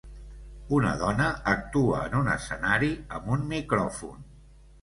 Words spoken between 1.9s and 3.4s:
en un escenari amb